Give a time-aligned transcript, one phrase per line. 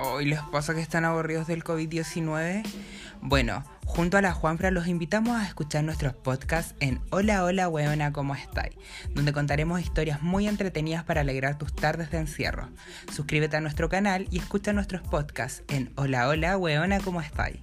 [0.00, 2.62] Hoy les pasa que están aburridos del COVID-19.
[3.20, 8.12] Bueno, junto a la Juanfra los invitamos a escuchar nuestros podcasts en Hola Hola Weona,
[8.12, 8.76] ¿cómo estáis?
[9.12, 12.68] Donde contaremos historias muy entretenidas para alegrar tus tardes de encierro.
[13.12, 17.58] Suscríbete a nuestro canal y escucha nuestros podcasts en Hola Hola Weona, ¿cómo estáis?